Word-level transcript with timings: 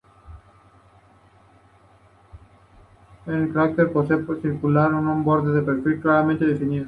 El 3.27 3.53
cráter 3.53 3.91
posee 3.93 4.17
forma 4.23 4.41
circular, 4.41 4.89
con 4.89 5.07
un 5.07 5.23
borde 5.23 5.53
de 5.53 5.61
perfil 5.61 6.01
claramente 6.01 6.43
definido. 6.47 6.79